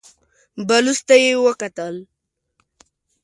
بلوڅ 0.67 0.99
ته 1.07 1.15
يې 1.23 1.31
وکتل. 1.45 1.95